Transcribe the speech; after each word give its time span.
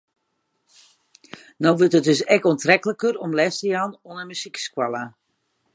No 1.63 1.69
wurdt 1.77 1.97
it 1.99 2.05
dus 2.07 2.21
ek 2.35 2.47
oantrekliker 2.51 3.13
om 3.25 3.37
les 3.39 3.55
te 3.61 3.67
jaan 3.73 3.93
oan 4.09 4.21
in 4.23 4.29
muzykskoalle. 4.33 5.03